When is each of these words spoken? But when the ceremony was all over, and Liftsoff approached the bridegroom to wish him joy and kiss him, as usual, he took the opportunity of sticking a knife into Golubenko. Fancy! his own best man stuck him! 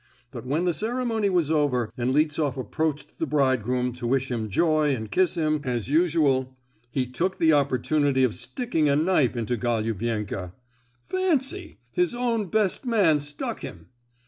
But 0.31 0.47
when 0.47 0.65
the 0.65 0.73
ceremony 0.73 1.29
was 1.29 1.51
all 1.51 1.65
over, 1.65 1.91
and 1.95 2.11
Liftsoff 2.11 2.57
approached 2.57 3.19
the 3.19 3.27
bridegroom 3.27 3.93
to 3.97 4.07
wish 4.07 4.31
him 4.31 4.49
joy 4.49 4.95
and 4.95 5.11
kiss 5.11 5.35
him, 5.35 5.61
as 5.63 5.89
usual, 5.89 6.57
he 6.89 7.05
took 7.05 7.37
the 7.37 7.53
opportunity 7.53 8.23
of 8.23 8.33
sticking 8.33 8.89
a 8.89 8.95
knife 8.95 9.35
into 9.37 9.55
Golubenko. 9.57 10.53
Fancy! 11.07 11.77
his 11.91 12.15
own 12.15 12.47
best 12.47 12.83
man 12.83 13.19
stuck 13.19 13.59
him! 13.59 13.89